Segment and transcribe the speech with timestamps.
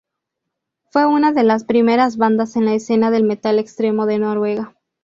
[0.89, 4.75] Fue una de las primeras bandas en la escena del metal extremo de Noruega.